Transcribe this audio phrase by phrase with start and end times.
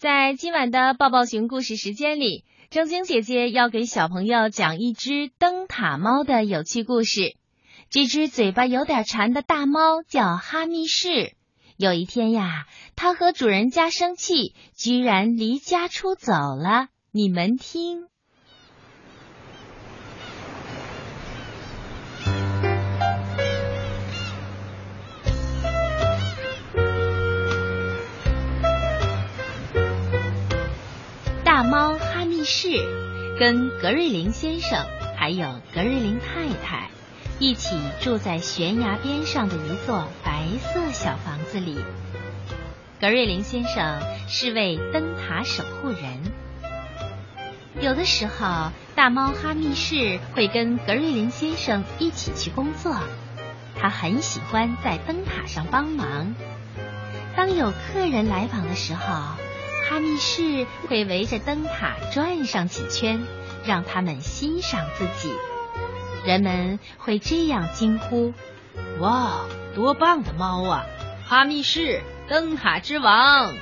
[0.00, 7.34] 在今晚的抱抱熊故事时间里，正晶姐姐要给小朋友讲一只灯塔猫的有趣故事。
[7.90, 11.34] 这只嘴巴有点馋的大猫叫哈密士。
[11.76, 12.66] 有一天呀，
[12.96, 16.88] 它和主人家生气，居然离家出走了。
[17.12, 18.09] 你们听。
[31.60, 32.70] 大猫哈密士
[33.38, 34.82] 跟格瑞林先生
[35.14, 36.88] 还有格瑞林太太
[37.38, 41.76] 一起住在悬崖边上的一座白色小房子里。
[42.98, 46.00] 格瑞林先生是位灯塔守护人。
[47.78, 52.96] 有的时候，大猫哈密士会跟格瑞林先生一起去工作。
[53.78, 56.34] 他很喜欢在灯塔上帮忙。
[57.36, 59.36] 当有客人来访的时候。
[59.90, 63.26] 哈密士会围着灯塔转上几圈，
[63.66, 65.34] 让他们欣赏自己。
[66.24, 68.32] 人们会这样惊呼
[69.02, 69.40] ：“哇，
[69.74, 70.86] 多棒的猫啊！
[71.26, 73.52] 哈密士，灯塔之王！”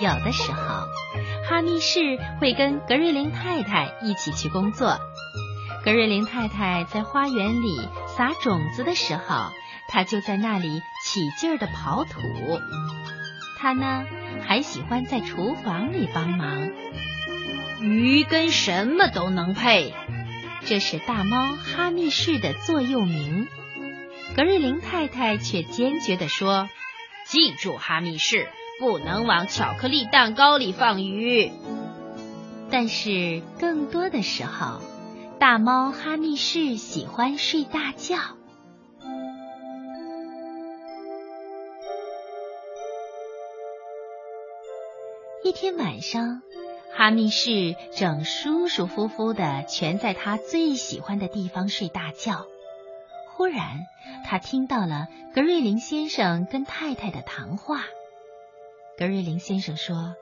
[0.00, 0.88] 有的时候，
[1.48, 4.98] 哈密士会跟格瑞林太太一起去工作。
[5.84, 9.52] 格瑞林太太在花园里撒种子的时候。
[9.88, 12.20] 他就在那里起劲儿的刨土，
[13.58, 14.04] 他呢
[14.46, 16.70] 还喜欢在厨房里帮忙。
[17.80, 19.94] 鱼跟什么都能配，
[20.64, 23.48] 这是大猫哈密士的座右铭。
[24.36, 26.68] 格瑞林太太却坚决地说
[27.24, 31.50] ：“记住，哈密士不能往巧克力蛋糕里放鱼。”
[32.70, 34.82] 但是更多的时候，
[35.40, 38.37] 大猫哈密士喜欢睡大觉。
[45.48, 46.42] 一天晚上，
[46.94, 52.44] 哈密士正舒舒服服的蜷在他最喜欢的地方睡大觉。
[53.30, 53.86] 忽然，
[54.26, 57.86] 他听到了格瑞林先生跟太太的谈话。
[58.98, 60.16] 格瑞林先生说：“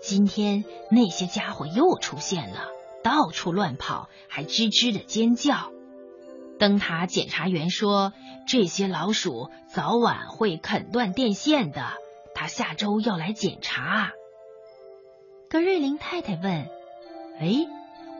[0.00, 2.68] 今天那些家伙又出现了，
[3.02, 5.72] 到处乱跑，还吱吱的尖叫。
[6.60, 8.12] 灯塔检查员说，
[8.46, 11.94] 这些老鼠早晚会啃断电线的。
[12.36, 14.12] 他下周要来检查。”
[15.54, 16.66] 格瑞林太太问
[17.38, 17.68] ：“哎，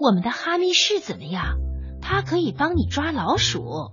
[0.00, 1.58] 我们的哈密士怎么样？
[2.00, 3.90] 他可以帮你抓老鼠。”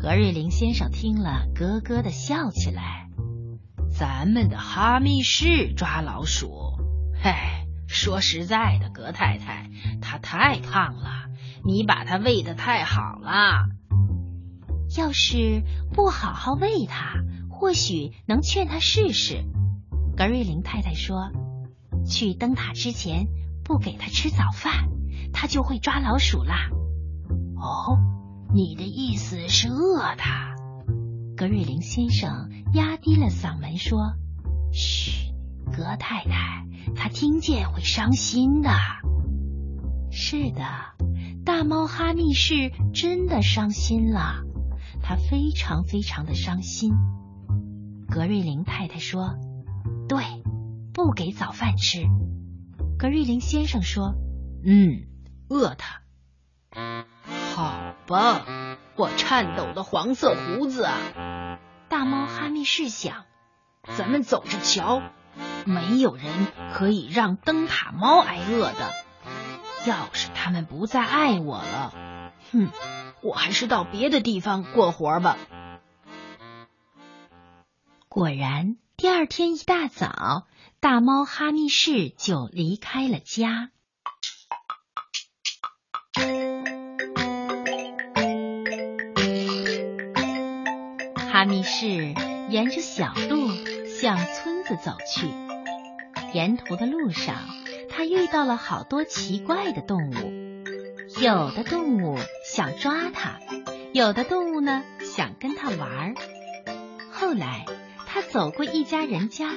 [0.00, 3.10] 格瑞林先生听了，咯咯的笑起来
[3.92, 6.78] ：“咱们的哈密士抓老鼠？
[7.22, 9.68] 嗨，说实在的，格太太，
[10.00, 11.26] 他太胖了，
[11.62, 13.66] 你把他喂的太好了。
[14.96, 15.62] 要是
[15.92, 17.16] 不好好喂他，
[17.50, 19.44] 或许能劝他试试。”
[20.16, 21.30] 格瑞林太太说。
[22.04, 23.26] 去灯塔之前
[23.64, 24.90] 不给他吃早饭，
[25.32, 26.68] 他就会抓老鼠啦。
[27.56, 27.98] 哦，
[28.54, 30.54] 你的意思是饿他？
[31.36, 34.12] 格瑞林先生压低了嗓门说
[34.72, 35.32] ：“嘘，
[35.72, 38.70] 格太太，他听见会伤心的。”
[40.12, 40.62] 是的，
[41.44, 44.44] 大猫哈密士真的伤心了，
[45.02, 46.92] 他非常非常的伤心。
[48.08, 49.34] 格瑞林太太说
[50.08, 50.22] ：“对。”
[50.94, 52.06] 不给早饭吃，
[52.96, 54.14] 格瑞林先生说
[54.64, 55.08] ：“嗯，
[55.48, 56.02] 饿他。”
[57.52, 58.46] 好吧，
[58.94, 61.58] 我颤抖的黄色胡子啊！
[61.88, 63.24] 大猫哈密士想
[63.98, 65.02] ：“咱们走着瞧，
[65.66, 66.26] 没有人
[66.74, 68.92] 可以让灯塔猫挨饿的。
[69.88, 71.92] 要是他们不再爱我了，
[72.52, 72.68] 哼，
[73.20, 75.36] 我还是到别的地方过活吧。”
[78.08, 80.46] 果然，第二天一大早。
[80.84, 83.70] 大猫哈密士就离开了家。
[91.16, 92.14] 哈密士
[92.50, 93.48] 沿着小路
[93.86, 95.26] 向村子走去。
[96.34, 97.34] 沿途的路上，
[97.88, 100.64] 他遇到了好多奇怪的动物。
[101.18, 103.40] 有的动物想抓他，
[103.94, 106.14] 有的动物呢想跟他玩。
[107.10, 107.64] 后来，
[108.06, 109.50] 他走过一家人家。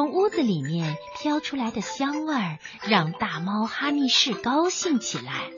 [0.00, 2.58] 从屋子里面飘出来的香味儿，
[2.88, 5.50] 让大猫哈密士高兴起来。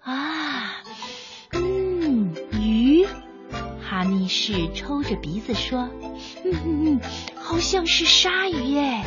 [0.00, 0.82] 啊，
[1.52, 3.06] 嗯，鱼！
[3.80, 5.88] 哈密士抽着鼻子说
[6.44, 7.00] ：“嗯嗯嗯，
[7.40, 9.04] 好像是鲨鱼耶。”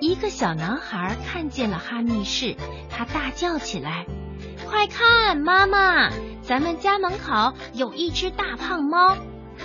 [0.00, 2.54] 一个小男孩看见了哈密士，
[2.90, 4.06] 他大叫起来
[4.70, 6.10] ：“快看，妈妈，
[6.42, 9.16] 咱们家门口有一只大胖猫！”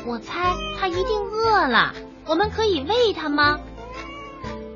[0.08, 1.94] 我猜它一定饿了，
[2.32, 3.60] 我们可以喂它吗？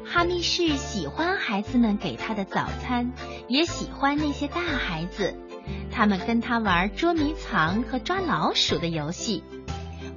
[0.06, 3.13] 哈密士喜欢孩子们给他的早餐，
[3.48, 5.40] 也喜欢那些大孩子，
[5.90, 9.42] 他们跟他玩捉迷藏和抓老鼠的游戏。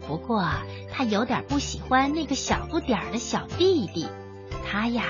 [0.09, 0.45] 不过
[0.93, 4.09] 他有点不喜欢那个小不点儿的小弟弟，
[4.69, 5.05] 他呀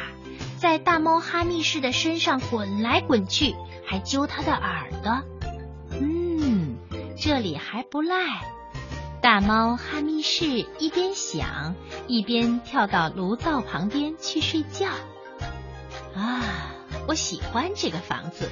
[0.59, 3.55] 在大猫哈密士的身上滚来滚去，
[3.87, 5.23] 还揪他的耳朵。
[5.99, 6.77] 嗯，
[7.17, 8.58] 这里还不赖。
[9.21, 10.47] 大猫哈密士
[10.79, 11.75] 一边想，
[12.07, 14.89] 一边跳到炉灶旁边去睡觉。
[16.15, 16.73] 啊，
[17.09, 18.49] 我喜欢这个房子，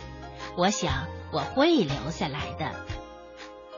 [0.57, 2.73] 我想我会留下来的。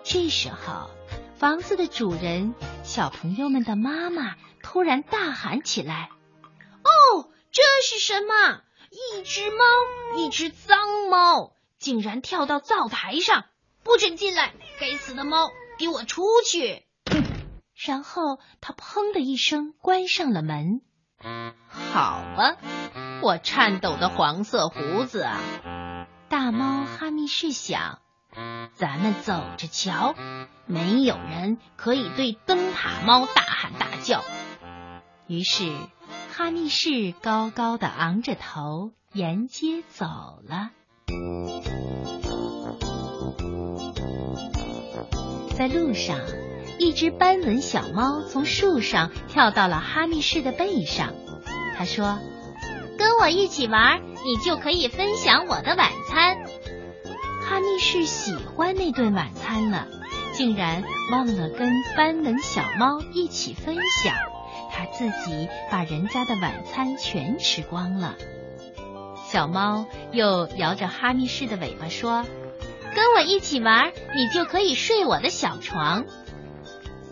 [0.02, 0.90] 这时候，
[1.36, 2.54] 房子的主人，
[2.84, 6.08] 小朋友们的妈妈突然大喊起来
[6.82, 8.62] ：“哦，这是什么？
[8.90, 9.64] 一只猫，
[10.16, 10.78] 一只脏
[11.10, 13.44] 猫，竟然跳到灶台上！
[13.84, 14.54] 不准进来！
[14.80, 16.82] 该死的猫！”给我出去！
[17.74, 20.80] 然后他砰的一声关上了门。
[21.68, 22.56] 好吧，
[23.22, 25.40] 我颤抖的黄色胡子啊！
[26.28, 28.00] 大猫哈密士想，
[28.74, 30.14] 咱们走着瞧，
[30.66, 34.24] 没有人可以对灯塔猫大喊大叫。
[35.26, 35.72] 于是
[36.32, 40.06] 哈密士高高的昂着头沿街走
[40.46, 40.70] 了。
[45.58, 46.20] 在路上，
[46.78, 51.14] 一只斑纹小猫从树上跳到了哈密士的背上。
[51.76, 52.20] 他说
[52.96, 56.38] ：“跟我一起玩，你就可以分享我的晚餐。”
[57.44, 59.88] 哈密士喜欢那顿晚餐了，
[60.32, 64.14] 竟然忘了跟斑纹小猫一起分享，
[64.70, 68.14] 他自己把人家的晚餐全吃光了。
[69.26, 72.24] 小猫又摇着哈密士的尾巴说。
[72.98, 76.04] 跟我一起玩，你就可以睡我的小床。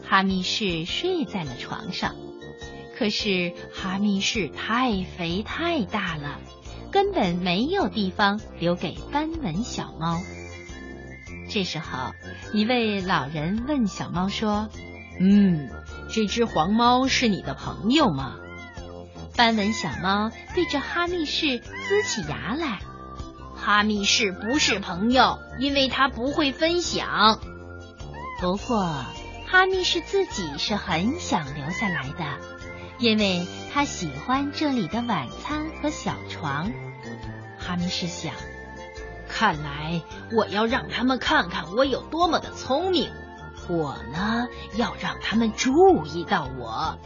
[0.05, 2.17] 哈密士睡在了床上，
[2.99, 6.41] 可是哈密士太肥太大了，
[6.91, 10.19] 根本没有地方留给斑纹小猫。
[11.49, 12.13] 这时候，
[12.53, 14.69] 一位老人问小猫说
[15.21, 15.71] ：“嗯，
[16.11, 18.35] 这只黄猫是你的朋友吗？”
[19.39, 22.81] 斑纹小猫对着哈密士呲起牙来。
[23.57, 27.41] 哈密士不是朋友，因为他不会分享。
[28.41, 28.87] 不过，
[29.47, 32.25] 哈密士自己是很想留下来的，
[32.99, 36.71] 因为他喜欢这里的晚餐和小床。
[37.59, 38.35] 哈密士想，
[39.29, 40.03] 看来
[40.37, 43.11] 我要让他们看看我有多么的聪明。
[43.69, 46.99] 我呢，要让他们注意到我。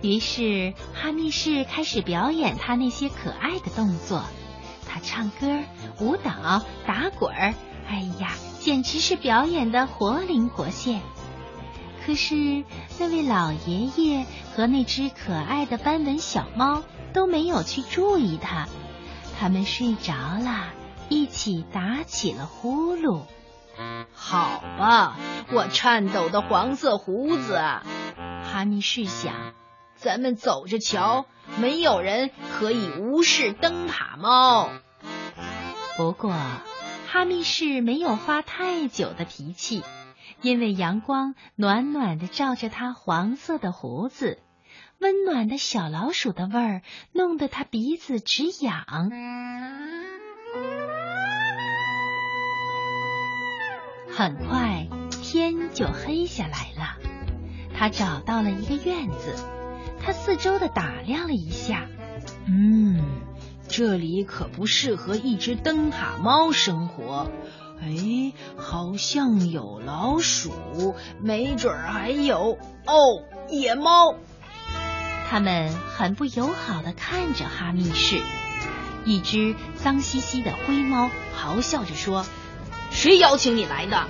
[0.00, 4.22] 于是，哈密士开始表演他那些可爱的动作。
[4.98, 5.62] 他唱歌、
[6.00, 7.54] 舞蹈、打滚儿，
[7.88, 11.00] 哎呀，简直是表演的活灵活现。
[12.04, 12.64] 可是
[12.98, 18.66] 那位老爷爷和那只可爱的斑纹小猫都没有去注意他，
[19.38, 20.72] 他们睡着了，
[21.08, 23.22] 一起打起了呼噜。
[24.12, 25.16] 好吧，
[25.52, 29.32] 我颤抖的黄色胡子，哈密士想。
[29.94, 31.26] 咱们走着瞧，
[31.60, 34.70] 没有人可以无视灯塔猫。
[35.98, 36.32] 不过，
[37.08, 39.82] 哈密士没有发太久的脾气，
[40.42, 44.38] 因为阳光暖暖的照着他黄色的胡子，
[45.00, 49.10] 温暖的小老鼠的味儿弄得他鼻子直痒。
[54.16, 56.96] 很快，天就黑下来了，
[57.74, 59.34] 他找到了一个院子。
[60.00, 61.88] 他四周的打量了一下，
[62.46, 63.02] 嗯，
[63.68, 67.30] 这里可不适合一只灯塔猫生活。
[67.80, 74.16] 哎，好像有老鼠，没准儿还有哦，野猫。
[75.30, 78.20] 他们很不友好的看着哈密士。
[79.04, 81.08] 一只脏兮兮的灰猫
[81.38, 82.26] 咆哮着说
[82.90, 84.06] ：“谁邀请你来的？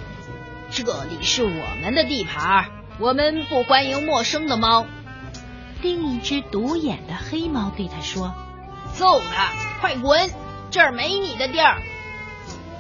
[0.71, 4.87] 这里是我们的地盘，我们不欢迎陌生的猫。”
[5.83, 8.35] 另一只独眼的黑猫对他说
[8.95, 10.31] ：“揍他，快滚！
[10.71, 11.81] 这儿没你的地儿。”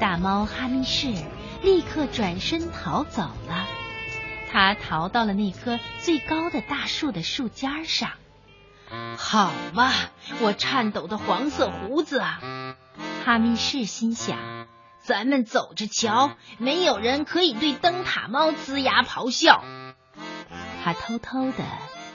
[0.00, 1.12] 大猫哈密士
[1.62, 3.66] 立刻转身逃走了。
[4.50, 8.10] 他逃到了那棵最高的大树的树尖上。
[9.16, 9.92] 好嘛，
[10.40, 12.40] 我颤抖的黄色胡子啊！
[13.24, 14.66] 哈密士心想
[15.04, 19.62] ：“咱们走着瞧，没有人可以对灯塔猫呲牙咆哮。”
[20.84, 21.64] 他偷偷的。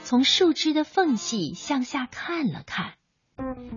[0.02, 2.92] 从树枝的缝隙向下看了看，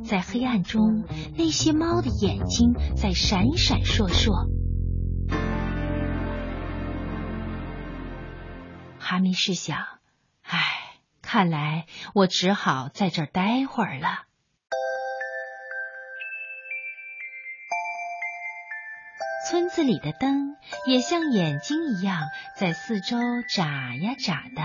[0.03, 1.03] 在黑暗中，
[1.37, 4.47] 那些猫的眼睛在闪闪烁烁。
[8.99, 9.77] 哈密是想
[10.43, 10.59] ：“唉，
[11.21, 14.25] 看来我只好在这儿待会儿了。”
[19.49, 22.23] 村子里的灯也像眼睛一样
[22.57, 24.61] 在四周眨呀眨的。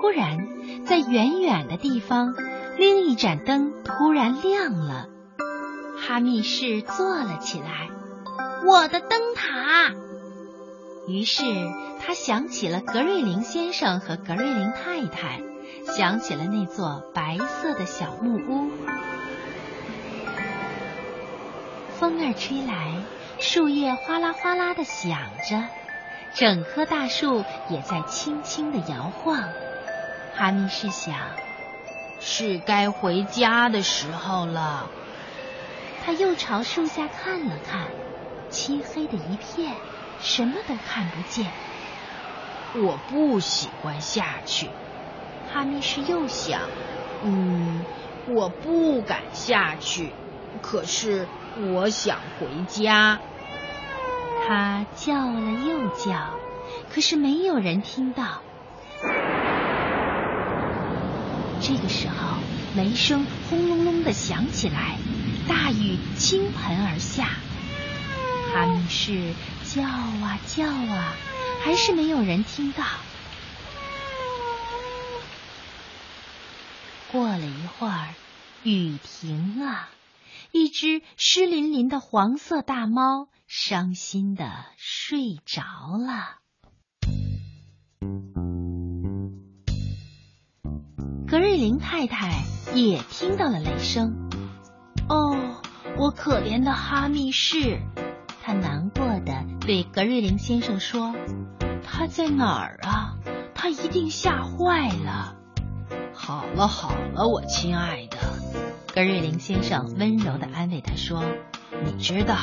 [0.00, 0.38] 忽然，
[0.86, 2.34] 在远远的地方，
[2.78, 5.08] 另一盏灯突然亮了。
[6.00, 7.90] 哈密士坐了起来，
[8.64, 9.92] 我的灯塔。
[11.08, 11.42] 于是
[12.00, 15.40] 他想起了格瑞林先生和格瑞林太太，
[15.92, 18.70] 想起了那座白色的小木屋。
[21.98, 23.02] 风儿吹来。
[23.40, 25.16] 树叶哗啦哗啦的响
[25.48, 25.62] 着，
[26.34, 29.38] 整棵大树也在轻轻的摇晃。
[30.34, 31.14] 哈密士想，
[32.20, 34.88] 是该回家的时候了。
[36.04, 37.88] 他又朝树下看了看，
[38.48, 39.74] 漆黑的一片，
[40.20, 41.46] 什么都看不见。
[42.74, 44.68] 我不喜欢下去。
[45.52, 46.60] 哈密士又想，
[47.24, 47.84] 嗯，
[48.26, 50.12] 我不敢下去。
[50.62, 51.26] 可是
[51.72, 53.18] 我想回家。
[54.46, 56.34] 他叫了又叫，
[56.90, 58.42] 可是没有人听到。
[61.68, 62.38] 这个时候，
[62.76, 64.98] 雷声轰隆隆的响起来，
[65.46, 67.28] 大雨倾盆而下。
[68.50, 69.34] 哈密士
[69.64, 71.12] 叫啊叫啊，
[71.62, 72.86] 还是没有人听到。
[77.12, 78.14] 过了一会儿，
[78.62, 79.90] 雨停了。
[80.52, 85.62] 一只湿淋淋的黄色大猫伤心的睡着
[85.98, 86.37] 了。
[91.30, 92.42] 格瑞林太太
[92.74, 94.30] 也听到了雷声。
[95.10, 95.36] 哦，
[95.98, 97.82] 我可怜的哈密士，
[98.42, 101.14] 她难过的对格瑞林先生说
[101.84, 103.18] ：“他在哪儿啊？
[103.54, 105.36] 他一定吓坏了。”
[106.14, 108.16] 好了好了，我亲爱的。
[108.94, 111.22] 格瑞林先生温柔的安慰他说
[111.84, 112.36] ：“你知道，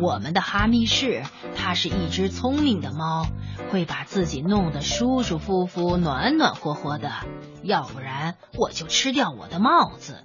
[0.00, 1.22] 我们的哈密市，
[1.54, 3.28] 它是一只聪明的猫，
[3.70, 7.12] 会把自己弄得舒舒服服、暖暖和和的。
[7.62, 10.24] 要不然，我就吃掉我的帽子。”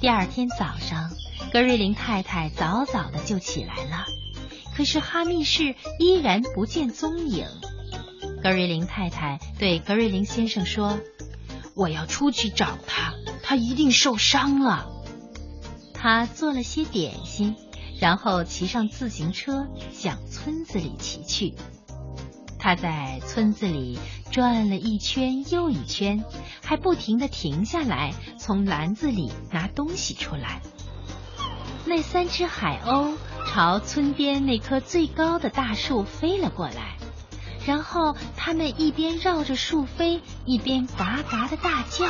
[0.00, 1.10] 第二天早上，
[1.52, 4.04] 格瑞林太太早早的就起来了，
[4.76, 7.46] 可是哈密市依然不见踪影。
[8.42, 10.98] 格瑞林太太对格瑞林先生说
[11.74, 14.90] ：“我要出去找他，他一定受伤了。”
[15.94, 17.56] 他做了些点心，
[17.98, 21.54] 然后骑上自行车向村子里骑去。
[22.58, 23.98] 他在村子里
[24.30, 26.24] 转了一圈又一圈，
[26.62, 30.62] 还不停的停下来，从篮子里拿东西出来。
[31.86, 33.16] 那三只海鸥
[33.46, 36.96] 朝村边那棵最高的大树飞了过来。
[37.66, 42.06] 然后他们一边绕着树飞，一边嘎嘎的大叫。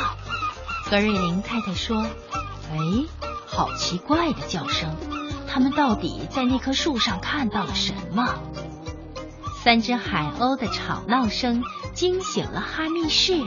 [0.90, 2.02] 格瑞林太太说
[2.73, 2.76] ：“哎，
[3.46, 4.96] 好奇怪的叫声！
[5.49, 8.34] 他们到底在那棵树上看到了什么？”
[9.62, 11.62] 三只海鸥的吵闹声
[11.94, 13.40] 惊醒了哈密士，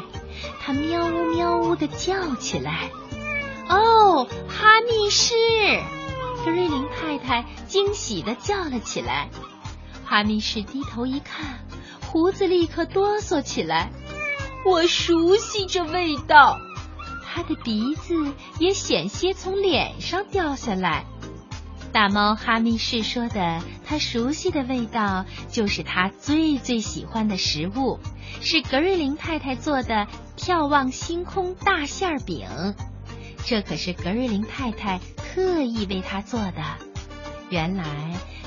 [0.60, 2.90] 它喵呜喵呜的叫起来。
[3.70, 5.36] 哦，哈密士！
[6.44, 9.30] 格瑞林太太惊喜的叫了起来。
[10.06, 11.60] 哈密士低头一看。
[12.10, 13.92] 胡子立刻哆嗦起来，
[14.66, 16.58] 我熟悉这味道。
[17.26, 21.06] 他的鼻子也险些从脸上掉下来。
[21.92, 28.00] 大猫哈密士说的，他熟悉的味道就是他最最喜欢的食物，
[28.42, 32.48] 是格瑞林太太做的眺望星空大馅饼。
[33.46, 36.64] 这可是格瑞林太太特意为他做的。
[37.50, 37.86] 原来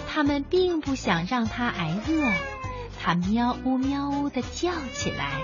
[0.08, 2.59] 他们并不想让他挨饿。
[3.02, 5.40] 他喵呜喵呜的叫起来，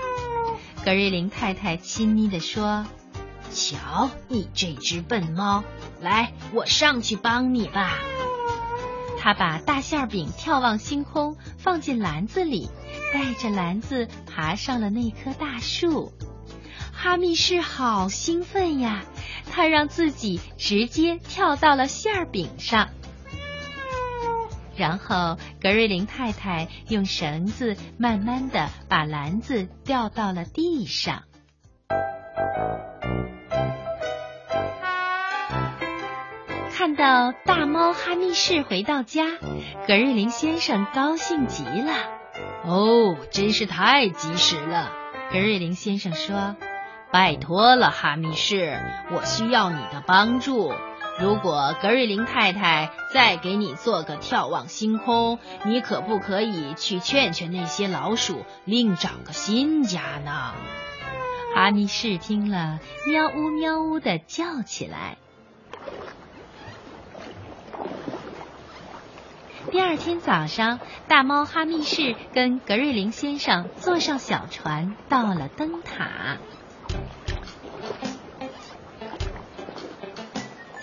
[0.85, 2.85] 格瑞林太太亲昵的说
[3.51, 5.63] ：“瞧，你这只笨猫，
[5.99, 7.97] 来，我上去帮你吧。”
[9.19, 12.69] 他把大馅饼眺望星空放进篮子里，
[13.11, 16.13] 带着篮子爬上了那棵大树。
[16.93, 19.03] 哈密士好兴奋呀，
[19.51, 22.89] 他让自己直接跳到了馅饼上。
[24.77, 31.23] 然后，格瑞林太太用绳子慢慢的把篮子掉到了地上。
[36.71, 39.25] 看到大猫哈密士回到家，
[39.87, 41.91] 格瑞林先生高兴极了。
[42.63, 44.91] 哦，真是太及时了，
[45.31, 46.55] 格瑞林先生说
[47.11, 48.79] ：“拜托了，哈密士，
[49.11, 50.71] 我需要你的帮助。
[51.19, 60.53] 如果格瑞林太太再给你做个眺望星空，你可不可以去劝劝那些老鼠，另找个新家呢？
[61.55, 65.17] 哈密士听了，喵呜喵呜的叫起来。
[69.71, 76.37] 第二天早上，大猫哈密士跟格瑞林先生坐上小船，到了灯塔。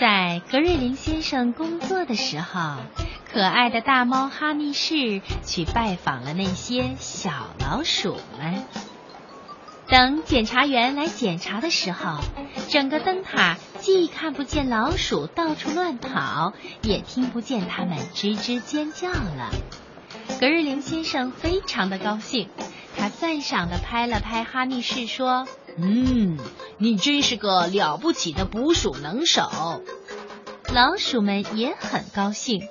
[0.04, 2.76] 在格瑞林先生工作的时候，
[3.32, 8.64] 可爱的大猫哈密士去拜访了那些小老鼠们。
[9.88, 12.18] 等检查员来检查的时候，
[12.68, 19.52] 整个灯塔既看不见老鼠到处乱跑，也听不见它们吱吱尖叫了。
[20.38, 22.50] 格瑞林先生非常的高兴，
[22.98, 26.38] 他赞赏的拍了拍哈密士，说：“嗯，
[26.78, 29.82] 你真是个了不起的捕鼠能手。”
[30.72, 32.68] 老鼠们也很高兴，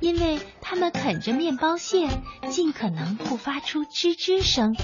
[0.00, 2.08] 因为他们啃着面包屑，
[2.50, 4.74] 尽可能不发出吱吱声。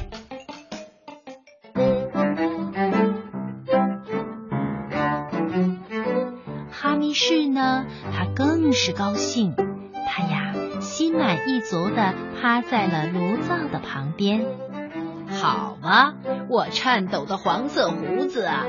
[6.70, 9.54] 哈密士呢，他更是高兴，
[10.06, 14.46] 他呀心满意足的趴在了炉灶的旁边。
[15.30, 16.14] 好吗，
[16.48, 18.64] 我颤抖的黄色胡子啊！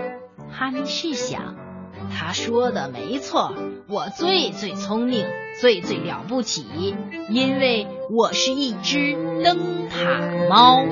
[0.51, 1.55] 哈密士想，
[2.13, 3.53] 他说的没错，
[3.87, 5.27] 我最最聪明，
[5.59, 6.95] 最最了不起，
[7.29, 9.13] 因为我是一只
[9.43, 10.85] 灯塔猫。